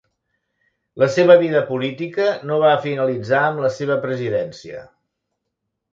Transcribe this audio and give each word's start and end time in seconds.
La 1.01 1.09
seva 1.15 1.35
vida 1.43 1.61
política 1.67 2.27
no 2.51 2.57
va 2.65 2.73
finalitzar 2.87 3.45
amb 3.51 3.65
la 3.67 3.73
seva 3.79 3.99
presidència. 4.07 4.83